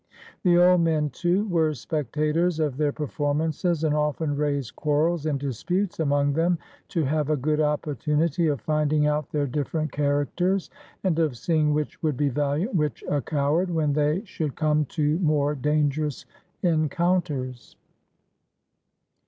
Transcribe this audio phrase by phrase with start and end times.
[0.41, 5.99] The old men, too, were spectators of their performances, and often raised quarrels and disputes
[5.99, 10.71] among them, to have a good opportunity of finding out their different char acters,
[11.03, 15.19] and of seeing which would be valiant, which a coward, when they should come to
[15.19, 16.25] more dangerous
[16.63, 17.75] encounters.